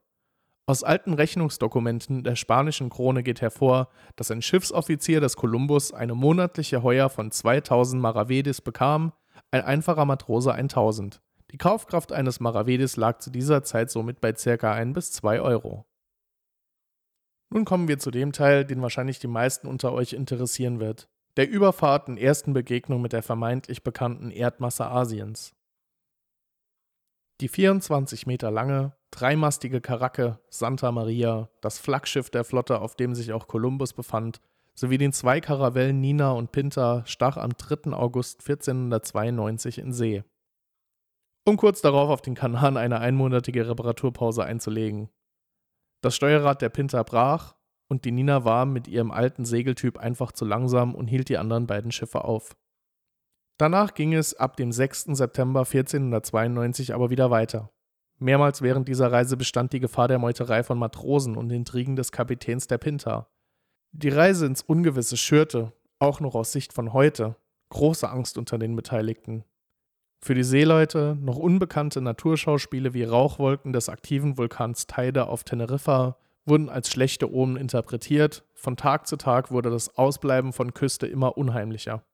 Aus 0.69 0.83
alten 0.83 1.13
Rechnungsdokumenten 1.13 2.25
der 2.25 2.35
spanischen 2.35 2.91
Krone 2.91 3.23
geht 3.23 3.41
hervor, 3.41 3.89
dass 4.17 4.33
ein 4.33 4.43
Schiffsoffizier 4.43 5.21
des 5.21 5.37
Kolumbus 5.37 5.93
eine 5.93 6.15
monatliche 6.15 6.83
Heuer 6.83 7.09
von 7.09 7.31
2000 7.31 8.03
Maravedis 8.03 8.61
bekam, 8.61 9.13
ein 9.53 9.63
einfacher 9.63 10.05
Matrose 10.05 10.53
1000. 10.53 11.23
Die 11.53 11.59
Kaufkraft 11.59 12.11
eines 12.11 12.41
Maravedis 12.41 12.97
lag 12.97 13.19
zu 13.19 13.31
dieser 13.31 13.63
Zeit 13.63 13.91
somit 13.91 14.21
bei 14.21 14.33
ca. 14.33 14.73
1 14.73 14.95
bis 14.95 15.13
2 15.13 15.41
Euro. 15.41 15.87
Nun 17.51 17.65
kommen 17.65 17.87
wir 17.87 18.01
zu 18.01 18.11
dem 18.11 18.33
Teil, 18.33 18.65
den 18.65 18.83
wahrscheinlich 18.83 19.21
die 19.21 19.29
meisten 19.29 19.69
unter 19.69 19.93
euch 19.93 20.15
interessieren 20.15 20.81
wird. 20.81 21.09
Der 21.37 21.50
Überfahrt 21.50 22.09
und 22.09 22.16
ersten 22.16 22.55
Begegnung 22.55 23.02
mit 23.02 23.12
der 23.12 23.23
vermeintlich 23.23 23.83
bekannten 23.83 24.31
Erdmasse 24.31 24.87
Asiens. 24.87 25.55
Die 27.43 27.49
24 27.49 28.26
Meter 28.26 28.50
lange, 28.50 28.97
dreimastige 29.11 29.83
Karacke 29.83 30.40
Santa 30.49 30.90
Maria, 30.93 31.50
das 31.61 31.78
Flaggschiff 31.78 32.31
der 32.31 32.45
Flotte, 32.45 32.81
auf 32.81 32.97
dem 32.97 33.14
sich 33.14 33.35
auch 33.35 33.49
Kolumbus 33.49 33.93
befand, 33.93 34.40
sowie 34.75 34.97
den 34.97 35.12
zwei 35.12 35.43
Karavellen 35.43 36.00
Nina 36.00 36.33
und 36.33 36.52
Pinta 36.52 37.05
stach 37.05 37.37
am 37.37 37.50
3. 37.50 37.93
August 37.93 38.40
1492 38.40 39.78
in 39.78 39.93
See. 39.93 40.25
Um 41.45 41.59
kurz 41.59 41.83
darauf 41.83 42.09
auf 42.09 42.23
den 42.23 42.35
Kanaren 42.35 42.78
eine 42.78 43.00
einmonatige 43.00 43.69
Reparaturpause 43.69 44.43
einzulegen. 44.43 45.11
Das 46.00 46.16
Steuerrad 46.16 46.62
der 46.62 46.71
Pinta 46.71 47.02
brach 47.02 47.55
und 47.88 48.05
die 48.05 48.12
Nina 48.12 48.45
war 48.45 48.66
mit 48.66 48.88
ihrem 48.88 49.11
alten 49.11 49.45
Segeltyp 49.45 49.99
einfach 49.99 50.33
zu 50.33 50.45
langsam 50.45 50.95
und 50.95 51.07
hielt 51.07 51.28
die 51.28 51.38
anderen 51.38 51.66
beiden 51.66 51.93
Schiffe 51.93 52.25
auf. 52.25 52.57
Danach 53.59 53.95
ging 53.95 54.12
es 54.12 54.35
ab 54.35 54.57
dem 54.57 54.73
6. 54.73 55.05
September 55.12 55.61
1492 55.61 56.95
aber 56.95 57.11
wieder 57.11 57.31
weiter. 57.31 57.71
Mehrmals 58.19 58.62
während 58.62 58.88
dieser 58.88 59.12
Reise 59.12 59.37
bestand 59.37 59.73
die 59.73 59.81
Gefahr 59.81 60.09
der 60.09 60.19
Meuterei 60.19 60.62
von 60.62 60.78
Matrosen 60.78 61.37
und 61.37 61.50
Intrigen 61.50 61.97
des 61.97 62.12
Kapitäns 62.12 62.66
der 62.66 62.78
Pinta. 62.78 63.28
Die 63.93 64.09
Reise 64.09 64.47
ins 64.47 64.62
Ungewisse 64.62 65.16
schürte, 65.16 65.73
auch 65.99 66.21
noch 66.21 66.35
aus 66.35 66.52
Sicht 66.52 66.73
von 66.73 66.93
heute, 66.93 67.37
große 67.71 68.09
Angst 68.09 68.37
unter 68.38 68.59
den 68.59 68.76
Beteiligten. 68.76 69.45
Für 70.23 70.35
die 70.35 70.45
Seeleute 70.45 71.16
noch 71.21 71.37
unbekannte 71.37 72.00
Naturschauspiele 72.00 72.95
wie 72.95 73.05
Rauchwolken 73.05 73.73
des 73.73 73.88
aktiven 73.88 74.37
Vulkans 74.38 74.87
Teide 74.87 75.28
auf 75.28 75.45
Teneriffa 75.45 76.19
wurden 76.47 76.69
als 76.69 76.91
schlechte 76.91 77.33
Omen 77.33 77.57
interpretiert, 77.57 78.45
von 78.55 78.76
Tag 78.76 79.07
zu 79.07 79.17
Tag 79.17 79.50
wurde 79.50 79.71
das 79.71 79.97
Ausbleiben 79.97 80.53
von 80.53 80.73
Küste 80.73 81.07
immer 81.07 81.37
unheimlicher. 81.37 82.05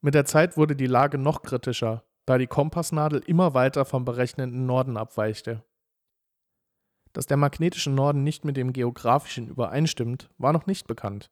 Mit 0.00 0.14
der 0.14 0.24
Zeit 0.24 0.56
wurde 0.56 0.74
die 0.76 0.86
Lage 0.86 1.18
noch 1.18 1.42
kritischer, 1.42 2.04
da 2.26 2.38
die 2.38 2.46
Kompassnadel 2.46 3.22
immer 3.26 3.54
weiter 3.54 3.84
vom 3.84 4.04
berechnenden 4.04 4.66
Norden 4.66 4.96
abweichte. 4.96 5.62
Dass 7.12 7.26
der 7.26 7.36
magnetische 7.36 7.90
Norden 7.90 8.24
nicht 8.24 8.44
mit 8.44 8.56
dem 8.56 8.72
geografischen 8.72 9.48
übereinstimmt, 9.48 10.30
war 10.36 10.52
noch 10.52 10.66
nicht 10.66 10.86
bekannt. 10.86 11.30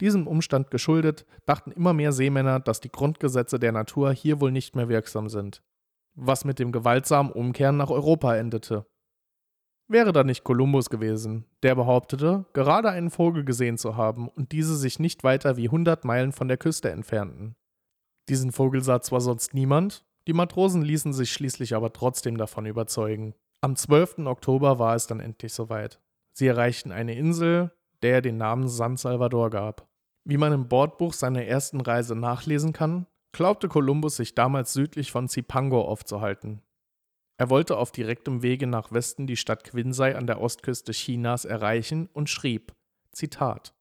Diesem 0.00 0.26
Umstand 0.26 0.70
geschuldet, 0.70 1.24
dachten 1.46 1.72
immer 1.72 1.94
mehr 1.94 2.12
Seemänner, 2.12 2.60
dass 2.60 2.80
die 2.80 2.90
Grundgesetze 2.90 3.58
der 3.58 3.72
Natur 3.72 4.12
hier 4.12 4.40
wohl 4.40 4.52
nicht 4.52 4.76
mehr 4.76 4.90
wirksam 4.90 5.30
sind, 5.30 5.62
was 6.14 6.44
mit 6.44 6.58
dem 6.58 6.70
gewaltsamen 6.70 7.32
Umkehren 7.32 7.78
nach 7.78 7.88
Europa 7.88 8.36
endete. 8.36 8.84
Wäre 9.88 10.12
da 10.12 10.24
nicht 10.24 10.42
Kolumbus 10.42 10.90
gewesen, 10.90 11.44
der 11.62 11.76
behauptete, 11.76 12.44
gerade 12.52 12.90
einen 12.90 13.10
Vogel 13.10 13.44
gesehen 13.44 13.78
zu 13.78 13.96
haben 13.96 14.28
und 14.28 14.50
diese 14.50 14.76
sich 14.76 14.98
nicht 14.98 15.22
weiter 15.22 15.56
wie 15.56 15.66
100 15.66 16.04
Meilen 16.04 16.32
von 16.32 16.48
der 16.48 16.56
Küste 16.56 16.90
entfernten. 16.90 17.54
Diesen 18.28 18.50
Vogel 18.50 18.82
sah 18.82 19.00
zwar 19.00 19.20
sonst 19.20 19.54
niemand, 19.54 20.04
die 20.26 20.32
Matrosen 20.32 20.82
ließen 20.82 21.12
sich 21.12 21.32
schließlich 21.32 21.76
aber 21.76 21.92
trotzdem 21.92 22.36
davon 22.36 22.66
überzeugen. 22.66 23.34
Am 23.60 23.76
12. 23.76 24.26
Oktober 24.26 24.80
war 24.80 24.96
es 24.96 25.06
dann 25.06 25.20
endlich 25.20 25.52
soweit. 25.52 26.00
Sie 26.32 26.48
erreichten 26.48 26.90
eine 26.90 27.14
Insel, 27.14 27.70
der 28.02 28.14
er 28.14 28.22
den 28.22 28.36
Namen 28.36 28.68
San 28.68 28.96
Salvador 28.96 29.50
gab. 29.50 29.88
Wie 30.24 30.36
man 30.36 30.52
im 30.52 30.66
Bordbuch 30.66 31.12
seiner 31.12 31.44
ersten 31.44 31.80
Reise 31.80 32.16
nachlesen 32.16 32.72
kann, 32.72 33.06
glaubte 33.32 33.68
Kolumbus 33.68 34.16
sich 34.16 34.34
damals 34.34 34.72
südlich 34.72 35.12
von 35.12 35.28
Zipango 35.28 35.82
aufzuhalten. 35.82 36.62
Er 37.38 37.50
wollte 37.50 37.76
auf 37.76 37.92
direktem 37.92 38.42
Wege 38.42 38.66
nach 38.66 38.92
Westen 38.92 39.26
die 39.26 39.36
Stadt 39.36 39.64
Quinsay 39.64 40.14
an 40.14 40.26
der 40.26 40.40
Ostküste 40.40 40.92
Chinas 40.92 41.44
erreichen 41.44 42.08
und 42.12 42.30
schrieb: 42.30 42.74
Zitat 43.12 43.74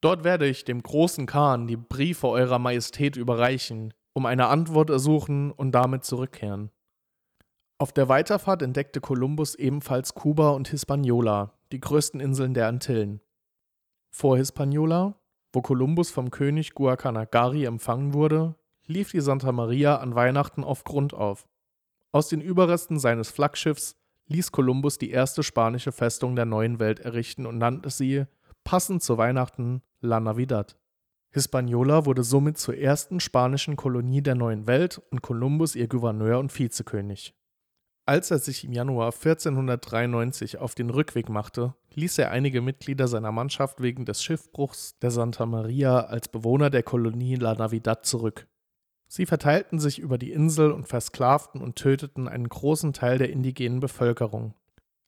Dort 0.00 0.24
werde 0.24 0.46
ich 0.46 0.64
dem 0.64 0.82
großen 0.82 1.26
Khan 1.26 1.66
die 1.66 1.76
Briefe 1.76 2.28
eurer 2.28 2.58
Majestät 2.58 3.16
überreichen, 3.16 3.94
um 4.12 4.26
eine 4.26 4.48
Antwort 4.48 4.90
ersuchen 4.90 5.50
und 5.52 5.72
damit 5.72 6.04
zurückkehren. 6.04 6.70
Auf 7.78 7.92
der 7.92 8.08
Weiterfahrt 8.08 8.62
entdeckte 8.62 9.00
Kolumbus 9.00 9.54
ebenfalls 9.54 10.14
Kuba 10.14 10.50
und 10.50 10.68
Hispaniola, 10.68 11.52
die 11.72 11.80
größten 11.80 12.20
Inseln 12.20 12.54
der 12.54 12.68
Antillen. 12.68 13.20
Vor 14.10 14.36
Hispaniola, 14.38 15.20
wo 15.52 15.60
Kolumbus 15.60 16.10
vom 16.10 16.30
König 16.30 16.74
Guacanagari 16.74 17.64
empfangen 17.64 18.14
wurde, 18.14 18.54
lief 18.86 19.10
die 19.10 19.20
Santa 19.20 19.52
Maria 19.52 19.96
an 19.96 20.14
Weihnachten 20.14 20.64
auf 20.64 20.84
Grund 20.84 21.12
auf. 21.12 21.46
Aus 22.12 22.28
den 22.28 22.40
Überresten 22.40 22.98
seines 22.98 23.30
Flaggschiffs 23.30 23.96
ließ 24.28 24.52
Kolumbus 24.52 24.98
die 24.98 25.10
erste 25.10 25.42
spanische 25.42 25.92
Festung 25.92 26.36
der 26.36 26.46
neuen 26.46 26.80
Welt 26.80 27.00
errichten 27.00 27.46
und 27.46 27.58
nannte 27.58 27.90
sie, 27.90 28.24
passend 28.64 29.02
zu 29.02 29.18
Weihnachten, 29.18 29.82
La 30.00 30.20
Navidad. 30.20 30.76
Hispaniola 31.32 32.06
wurde 32.06 32.24
somit 32.24 32.58
zur 32.58 32.76
ersten 32.76 33.20
spanischen 33.20 33.76
Kolonie 33.76 34.22
der 34.22 34.34
neuen 34.34 34.66
Welt 34.66 35.02
und 35.10 35.22
Kolumbus 35.22 35.74
ihr 35.74 35.86
Gouverneur 35.86 36.38
und 36.38 36.56
Vizekönig. 36.56 37.34
Als 38.06 38.30
er 38.30 38.38
sich 38.38 38.64
im 38.64 38.72
Januar 38.72 39.12
1493 39.12 40.58
auf 40.58 40.74
den 40.74 40.90
Rückweg 40.90 41.28
machte, 41.28 41.74
ließ 41.94 42.18
er 42.18 42.30
einige 42.30 42.62
Mitglieder 42.62 43.08
seiner 43.08 43.32
Mannschaft 43.32 43.82
wegen 43.82 44.04
des 44.04 44.22
Schiffbruchs 44.22 44.96
der 45.00 45.10
Santa 45.10 45.44
Maria 45.44 46.00
als 46.00 46.28
Bewohner 46.28 46.70
der 46.70 46.84
Kolonie 46.84 47.34
La 47.34 47.54
Navidad 47.54 48.06
zurück. 48.06 48.46
Sie 49.08 49.26
verteilten 49.26 49.78
sich 49.78 49.98
über 49.98 50.18
die 50.18 50.32
Insel 50.32 50.72
und 50.72 50.88
versklavten 50.88 51.60
und 51.60 51.76
töteten 51.76 52.28
einen 52.28 52.48
großen 52.48 52.92
Teil 52.92 53.18
der 53.18 53.30
indigenen 53.30 53.80
Bevölkerung. 53.80 54.54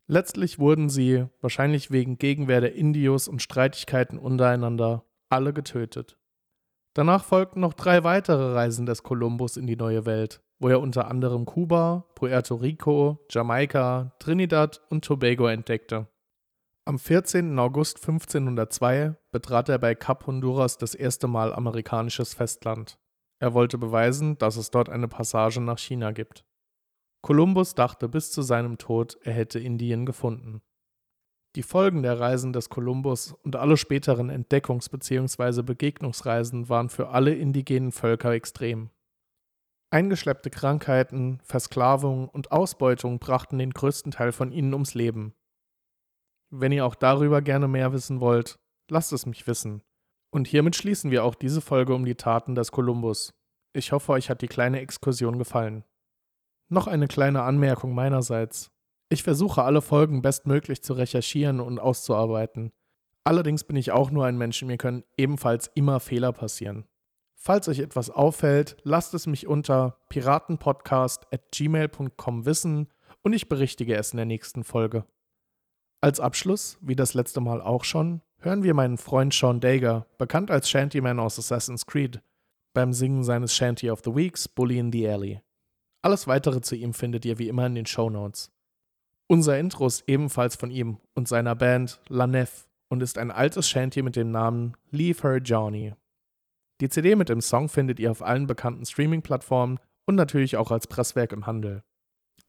Letztlich 0.06 0.58
wurden 0.58 0.88
sie, 0.88 1.26
wahrscheinlich 1.40 1.90
wegen 1.90 2.16
Gegenwehr 2.16 2.60
der 2.60 2.74
Indios 2.74 3.28
und 3.28 3.42
Streitigkeiten 3.42 4.18
untereinander, 4.18 5.04
alle 5.28 5.52
getötet. 5.52 6.16
Danach 6.94 7.24
folgten 7.24 7.60
noch 7.60 7.74
drei 7.74 8.04
weitere 8.04 8.54
Reisen 8.54 8.86
des 8.86 9.02
Kolumbus 9.02 9.56
in 9.56 9.66
die 9.66 9.76
neue 9.76 10.06
Welt, 10.06 10.40
wo 10.58 10.68
er 10.68 10.80
unter 10.80 11.08
anderem 11.08 11.44
Kuba, 11.44 12.06
Puerto 12.14 12.54
Rico, 12.54 13.18
Jamaika, 13.30 14.16
Trinidad 14.18 14.80
und 14.88 15.04
Tobago 15.04 15.46
entdeckte. 15.46 16.08
Am 16.86 16.98
14. 16.98 17.58
August 17.58 17.98
1502 17.98 19.14
betrat 19.30 19.68
er 19.68 19.78
bei 19.78 19.94
Cap 19.94 20.26
Honduras 20.26 20.78
das 20.78 20.94
erste 20.94 21.28
Mal 21.28 21.52
amerikanisches 21.52 22.32
Festland. 22.32 22.98
Er 23.40 23.54
wollte 23.54 23.78
beweisen, 23.78 24.36
dass 24.38 24.56
es 24.56 24.70
dort 24.70 24.88
eine 24.88 25.08
Passage 25.08 25.60
nach 25.60 25.78
China 25.78 26.12
gibt. 26.12 26.44
Kolumbus 27.22 27.74
dachte 27.74 28.08
bis 28.08 28.32
zu 28.32 28.42
seinem 28.42 28.78
Tod, 28.78 29.18
er 29.22 29.32
hätte 29.32 29.58
Indien 29.58 30.06
gefunden. 30.06 30.60
Die 31.56 31.62
Folgen 31.62 32.02
der 32.02 32.20
Reisen 32.20 32.52
des 32.52 32.68
Kolumbus 32.68 33.32
und 33.42 33.56
alle 33.56 33.76
späteren 33.76 34.30
Entdeckungs- 34.30 34.90
bzw. 34.90 35.62
Begegnungsreisen 35.62 36.68
waren 36.68 36.88
für 36.88 37.08
alle 37.08 37.34
indigenen 37.34 37.90
Völker 37.90 38.32
extrem. 38.32 38.90
Eingeschleppte 39.90 40.50
Krankheiten, 40.50 41.40
Versklavung 41.42 42.28
und 42.28 42.52
Ausbeutung 42.52 43.18
brachten 43.18 43.58
den 43.58 43.70
größten 43.70 44.12
Teil 44.12 44.32
von 44.32 44.52
ihnen 44.52 44.74
ums 44.74 44.94
Leben. 44.94 45.34
Wenn 46.50 46.72
ihr 46.72 46.84
auch 46.84 46.94
darüber 46.94 47.40
gerne 47.40 47.68
mehr 47.68 47.92
wissen 47.92 48.20
wollt, 48.20 48.58
lasst 48.90 49.12
es 49.12 49.24
mich 49.24 49.46
wissen. 49.46 49.82
Und 50.30 50.46
hiermit 50.46 50.76
schließen 50.76 51.10
wir 51.10 51.24
auch 51.24 51.34
diese 51.34 51.60
Folge 51.60 51.94
um 51.94 52.04
die 52.04 52.14
Taten 52.14 52.54
des 52.54 52.70
Kolumbus. 52.70 53.34
Ich 53.72 53.90
hoffe, 53.92 54.12
euch 54.12 54.30
hat 54.30 54.42
die 54.42 54.48
kleine 54.48 54.80
Exkursion 54.80 55.38
gefallen. 55.38 55.84
Noch 56.68 56.86
eine 56.86 57.08
kleine 57.08 57.42
Anmerkung 57.42 57.94
meinerseits. 57.94 58.70
Ich 59.08 59.22
versuche 59.22 59.62
alle 59.62 59.80
Folgen 59.80 60.20
bestmöglich 60.20 60.82
zu 60.82 60.92
recherchieren 60.92 61.60
und 61.60 61.78
auszuarbeiten. 61.78 62.72
Allerdings 63.24 63.64
bin 63.64 63.76
ich 63.76 63.92
auch 63.92 64.10
nur 64.10 64.26
ein 64.26 64.36
Mensch 64.36 64.60
mir 64.62 64.76
können 64.76 65.04
ebenfalls 65.16 65.70
immer 65.74 66.00
Fehler 66.00 66.32
passieren. 66.32 66.86
Falls 67.34 67.68
euch 67.68 67.78
etwas 67.78 68.10
auffällt, 68.10 68.76
lasst 68.82 69.14
es 69.14 69.26
mich 69.26 69.46
unter 69.46 69.98
piratenpodcast.gmail.com 70.08 72.44
wissen 72.44 72.88
und 73.22 73.32
ich 73.32 73.48
berichtige 73.48 73.96
es 73.96 74.12
in 74.12 74.18
der 74.18 74.26
nächsten 74.26 74.64
Folge. 74.64 75.06
Als 76.00 76.20
Abschluss, 76.20 76.78
wie 76.80 76.94
das 76.96 77.14
letzte 77.14 77.40
Mal 77.40 77.62
auch 77.62 77.84
schon, 77.84 78.22
hören 78.40 78.62
wir 78.62 78.74
meinen 78.74 78.98
Freund 78.98 79.34
Sean 79.34 79.60
Dager, 79.60 80.06
bekannt 80.16 80.50
als 80.50 80.70
Shantyman 80.70 81.18
aus 81.18 81.38
Assassin's 81.38 81.86
Creed, 81.86 82.20
beim 82.74 82.92
Singen 82.92 83.24
seines 83.24 83.54
Shanty 83.54 83.90
of 83.90 84.02
the 84.04 84.14
Weeks 84.14 84.48
Bully 84.48 84.78
in 84.78 84.92
the 84.92 85.08
Alley. 85.08 85.40
Alles 86.02 86.26
weitere 86.26 86.60
zu 86.60 86.76
ihm 86.76 86.94
findet 86.94 87.24
ihr 87.24 87.38
wie 87.38 87.48
immer 87.48 87.66
in 87.66 87.74
den 87.74 87.86
Show 87.86 88.08
Notes. 88.08 88.52
Unser 89.26 89.58
Intro 89.58 89.86
ist 89.86 90.04
ebenfalls 90.06 90.56
von 90.56 90.70
ihm 90.70 90.98
und 91.14 91.28
seiner 91.28 91.54
Band 91.54 92.00
La 92.08 92.26
Nef 92.26 92.68
und 92.88 93.02
ist 93.02 93.18
ein 93.18 93.30
altes 93.30 93.68
Shanty 93.68 94.02
mit 94.02 94.16
dem 94.16 94.30
Namen 94.30 94.76
Leave 94.90 95.22
Her 95.22 95.38
Johnny. 95.38 95.94
Die 96.80 96.88
CD 96.88 97.16
mit 97.16 97.28
dem 97.28 97.40
Song 97.40 97.68
findet 97.68 97.98
ihr 97.98 98.10
auf 98.10 98.22
allen 98.22 98.46
bekannten 98.46 98.86
Streaming-Plattformen 98.86 99.80
und 100.06 100.14
natürlich 100.14 100.56
auch 100.56 100.70
als 100.70 100.86
Presswerk 100.86 101.32
im 101.32 101.46
Handel. 101.46 101.82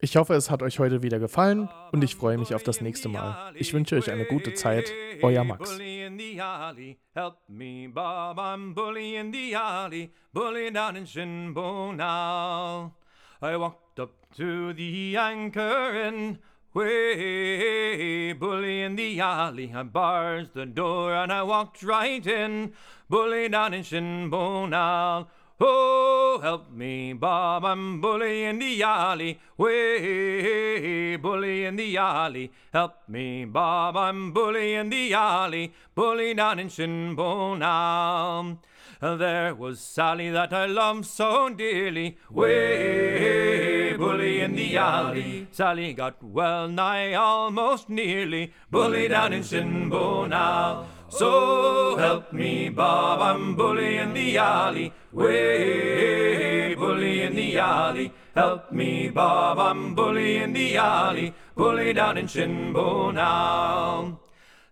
Ich 0.02 0.16
hoffe, 0.16 0.34
es 0.34 0.50
hat 0.50 0.62
euch 0.62 0.78
heute 0.78 1.02
wieder 1.02 1.18
gefallen 1.18 1.68
und 1.92 2.02
ich 2.02 2.16
freue 2.16 2.38
mich 2.38 2.54
auf 2.54 2.62
das 2.62 2.80
nächste 2.80 3.08
Mal. 3.08 3.52
Ich 3.54 3.74
wünsche 3.74 3.96
euch 3.96 4.10
eine 4.10 4.24
gute 4.24 4.54
Zeit. 4.54 4.90
Euer 5.22 5.44
Max. 5.44 5.78
Up 13.98 14.34
to 14.34 14.72
the 14.72 15.16
anchor 15.18 16.06
and 16.06 16.38
way, 16.72 18.32
bully 18.32 18.82
in 18.82 18.96
the 18.96 19.20
alley. 19.20 19.72
I 19.74 19.82
bars 19.82 20.48
the 20.54 20.64
door 20.64 21.14
and 21.14 21.30
I 21.32 21.42
walked 21.42 21.82
right 21.82 22.26
in, 22.26 22.72
bully 23.08 23.48
down 23.48 23.74
in 23.74 23.82
Shinbo 23.82 24.68
now. 24.68 25.28
Oh, 25.62 26.40
help 26.42 26.72
me, 26.72 27.12
Bob, 27.12 27.66
I'm 27.66 28.00
bully 28.00 28.44
in 28.44 28.58
the 28.60 28.82
alley. 28.82 29.38
Way, 29.58 31.16
bully 31.16 31.66
in 31.66 31.76
the 31.76 31.98
alley. 31.98 32.50
Help 32.72 32.94
me, 33.08 33.44
Bob, 33.44 33.94
I'm 33.94 34.32
bully 34.32 34.72
in 34.72 34.88
the 34.88 35.12
alley. 35.12 35.74
Bully 35.94 36.32
down 36.32 36.60
in 36.60 36.68
Shinbo 36.68 37.58
now. 37.58 38.58
There 39.02 39.54
was 39.54 39.80
Sally 39.80 40.30
that 40.30 40.52
I 40.52 40.64
loved 40.66 41.04
so 41.04 41.50
dearly. 41.50 42.16
Way, 42.30 43.96
bully 43.98 44.40
in 44.40 44.56
the 44.56 44.78
alley. 44.78 45.46
Sally 45.50 45.92
got 45.92 46.22
well 46.22 46.68
nigh 46.68 47.12
almost 47.12 47.90
nearly. 47.90 48.52
Bully 48.70 49.08
down 49.08 49.34
in 49.34 49.42
Shinbo 49.42 50.26
now. 50.26 50.86
So 51.10 51.96
help 51.96 52.32
me, 52.32 52.68
Bob, 52.68 53.20
I'm 53.20 53.56
bully 53.56 53.96
in 53.98 54.14
the 54.14 54.38
alley. 54.38 54.92
Way, 55.12 56.74
bully 56.76 57.22
in 57.22 57.34
the 57.34 57.58
alley. 57.58 58.12
Help 58.34 58.70
me, 58.70 59.10
Bob, 59.10 59.58
I'm 59.58 59.96
bully 59.96 60.36
in 60.36 60.52
the 60.52 60.76
alley. 60.76 61.34
Bully 61.56 61.92
down 61.92 62.16
in 62.16 62.26
Shinbo 62.26 63.12
now. 63.12 64.20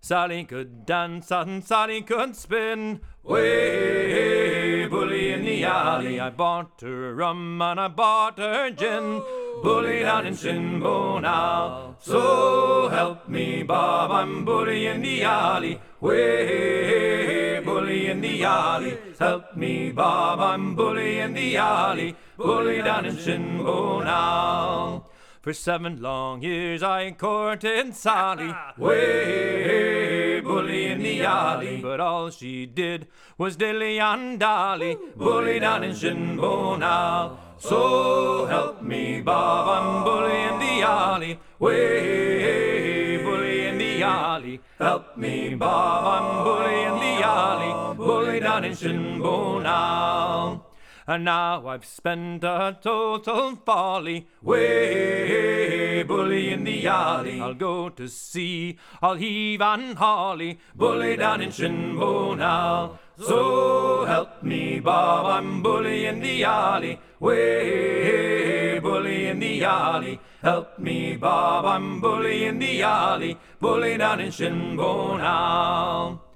Sally 0.01 0.45
could 0.45 0.87
dance 0.87 1.33
and 1.33 1.65
Sally 1.65 2.03
could 2.03 2.37
spin. 2.37 3.01
Way, 3.25 4.87
bully 4.87 5.33
in 5.33 5.45
the 5.45 5.65
alley. 5.65 6.21
I 6.21 6.31
bought 6.31 6.81
her 6.83 7.17
rum 7.17 7.61
and 7.61 7.81
I 7.81 7.89
bought 7.89 8.39
her 8.39 8.71
gin. 8.71 9.23
Bully 9.63 10.01
down 10.01 10.27
in 10.27 10.35
Shinbo 10.35 11.21
now. 11.21 11.97
So 11.99 12.89
help 12.89 13.29
me, 13.29 13.63
Bob, 13.63 14.11
I'm 14.11 14.45
bully 14.45 14.87
in 14.87 15.03
the 15.03 15.25
alley. 15.25 15.81
Way, 16.01 17.61
bully 17.65 18.07
in 18.09 18.21
the 18.21 18.45
alley. 18.45 18.99
Help 19.19 19.57
me, 19.57 19.91
Bob, 19.91 20.41
I'm 20.41 20.75
bully 20.77 21.19
in 21.19 21.35
the 21.35 21.57
alley. 21.57 22.17
Bully 22.37 22.83
down 22.83 23.07
in 23.07 23.17
Shinbo 23.17 24.05
now. 24.05 25.07
For 25.41 25.53
seven 25.53 26.01
long 26.01 26.43
years 26.43 26.83
I 26.83 27.13
courted 27.13 27.95
Sally, 27.95 28.55
way 28.77 30.41
bully 30.41 30.87
in 30.87 31.03
the 31.03 31.23
alley. 31.23 31.81
But 31.81 32.01
all 32.01 32.31
she 32.31 32.67
did 32.67 33.07
was 33.39 33.57
dilly 33.57 33.99
and 33.99 34.39
dally, 34.39 34.99
bully 35.17 35.61
down 35.61 35.85
in 35.85 35.93
Shinbo 35.93 36.79
now. 36.79 37.48
So 37.59 38.47
help 38.47 38.83
me, 38.83 39.21
Bob, 39.21 39.69
I'm 39.69 40.05
bully 40.05 40.43
in 40.43 40.59
the 40.61 40.87
alley, 40.87 41.41
way 41.59 43.19
bully 43.25 43.67
in 43.67 43.79
the 43.79 44.03
alley. 44.03 44.61
Help 44.79 45.17
me, 45.17 45.57
Bob, 45.57 46.23
I'm 46.23 46.45
bully 46.45 46.83
in 46.83 46.95
the 46.95 47.27
alley, 47.27 47.97
bully 47.97 48.41
down 48.41 48.65
in 48.65 48.73
Shinbo 48.73 49.61
now. 49.61 50.68
And 51.09 51.25
now 51.25 51.67
I've 51.67 51.87
spent 51.87 52.45
a 52.45 52.77
total 52.83 53.57
folly. 53.65 54.27
Way, 54.43 56.03
bully 56.03 56.51
in 56.51 56.65
the 56.65 56.87
alley. 56.87 57.41
I'll 57.41 57.55
go 57.55 57.89
to 57.89 58.09
sea, 58.09 58.77
I'll 59.01 59.15
heave 59.15 59.63
and 59.63 59.97
holly. 59.97 60.59
Bully 60.75 61.17
down 61.17 61.41
in 61.41 61.49
Shinbo 61.49 62.37
now. 62.37 62.99
So 63.19 64.05
help 64.05 64.43
me, 64.43 64.81
Bob, 64.81 65.25
I'm 65.25 65.63
bully 65.63 66.05
in 66.05 66.21
the 66.21 66.45
alley. 66.45 67.01
Way, 67.19 68.79
bully 68.79 69.29
in 69.29 69.41
the 69.41 69.65
alley. 69.65 70.21
Help 70.43 70.79
me, 70.79 71.17
Bob, 71.17 71.65
I'm 71.65 72.03
bully 72.03 72.45
in 72.45 72.59
the 72.59 72.83
alley. 72.83 73.39
Bully 73.59 73.97
down 73.97 74.21
in 74.21 74.29
Shinbo 74.29 75.17
now. 75.17 76.28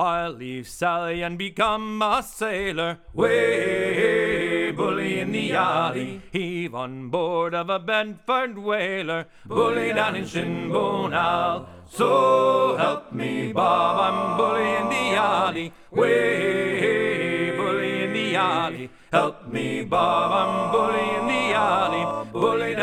I'll 0.00 0.32
leave 0.32 0.66
Sally 0.66 1.20
and 1.20 1.36
become 1.36 2.00
a 2.00 2.22
sailor. 2.22 3.00
Way, 3.12 4.70
bully 4.70 5.20
in 5.20 5.30
the 5.30 5.52
alley. 5.52 6.22
Heave 6.32 6.74
on 6.74 7.10
board 7.10 7.54
of 7.54 7.68
a 7.68 7.78
Bedford 7.78 8.56
whaler. 8.56 9.26
Bully 9.44 9.92
down 9.92 10.16
in 10.16 10.24
Shinbo 10.24 11.10
now. 11.10 11.66
So 11.86 12.78
help 12.78 13.12
me, 13.12 13.52
Bob, 13.52 14.00
I'm 14.00 14.38
bully 14.38 14.70
in 14.74 14.88
the 14.88 15.18
alley. 15.20 15.72
Way, 15.90 17.54
bully 17.58 18.04
in 18.04 18.14
the 18.14 18.36
alley. 18.36 18.88
Help 19.12 19.48
me, 19.52 19.84
Bob, 19.84 20.32
I'm 20.32 20.72
bully 20.72 20.94
in 20.98 21.04
the 21.04 21.10
alley. 21.16 21.29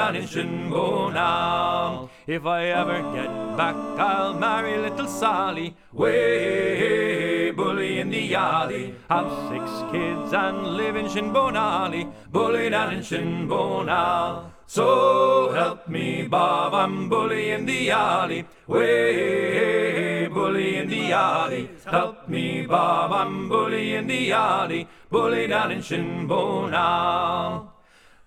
Down 0.08 0.15
in 0.15 0.70
now. 0.70 2.10
If 2.28 2.46
I 2.46 2.67
ever 2.67 3.02
get 3.13 3.58
back, 3.58 3.76
I'll 4.00 4.34
marry 4.34 4.78
little 4.78 5.06
Sally. 5.06 5.76
Way, 5.91 7.52
bully 7.52 8.00
in 8.00 8.10
the 8.10 8.34
alley. 8.34 8.96
Have 9.10 9.30
six 9.50 9.65
kids 9.91 10.32
and 10.32 10.78
live 10.78 10.96
in 10.96 11.08
Shinbo 11.08 11.54
Alley. 11.54 12.08
Bully 12.32 12.70
down 12.70 12.93
in 12.93 13.00
Shinbo 13.02 13.86
now. 13.86 14.54
So 14.65 15.52
help 15.52 15.89
me, 15.89 16.26
Bob, 16.26 16.74
I'm 16.74 17.10
bully 17.10 17.52
in 17.52 17.65
the 17.65 17.91
alley. 17.91 18.46
Way, 18.65 20.30
bully 20.30 20.78
in 20.78 20.88
the 20.88 21.12
alley. 21.12 21.70
Help 21.86 22.30
me, 22.30 22.65
Bob, 22.65 23.12
I'm 23.12 23.50
bully 23.50 23.96
in 23.96 24.08
the 24.08 24.32
alley. 24.32 24.88
Bully 25.10 25.48
down 25.48 25.72
in 25.74 25.80
Shinbo 25.80 26.72
now. 26.72 27.74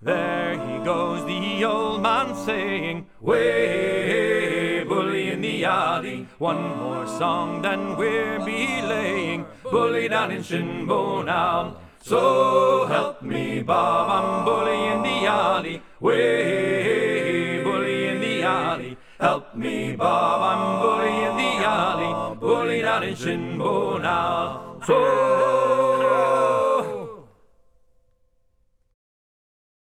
There 0.03 0.55
he 0.55 0.83
goes, 0.83 1.27
the 1.27 1.63
old 1.67 2.01
man 2.01 2.35
saying, 2.35 3.07
Way, 3.21 4.83
bully 4.89 5.29
in 5.29 5.43
the 5.43 5.67
alley. 5.67 6.27
One 6.39 6.79
more 6.79 7.07
song, 7.07 7.61
then 7.61 7.99
we're 7.99 8.39
belaying. 8.39 9.45
Bully 9.63 10.09
down 10.09 10.31
in 10.31 10.43
Shinbo 10.43 11.23
now. 11.27 11.77
So 12.01 12.87
help 12.87 13.21
me, 13.21 13.61
Bob, 13.61 14.09
I'm 14.11 14.45
bully 14.47 14.87
in 14.87 15.03
the 15.03 15.27
alley. 15.27 15.83
Way, 16.01 17.63
bully 17.63 18.09
in 18.09 18.21
the 18.23 18.43
alley. 18.43 18.97
Help 19.21 19.55
me, 19.55 19.97
Bob, 19.97 20.41
I'm 20.41 20.81
bully 20.81 21.25
in 21.29 21.37
the 21.37 21.67
alley. 21.69 22.37
Bully 22.41 22.81
down 22.81 23.03
in 23.03 23.15
Shinbo 23.15 24.01
now. 24.01 24.81
So 24.87 25.90